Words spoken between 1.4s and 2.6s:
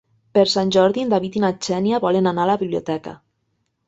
na Xènia volen anar a la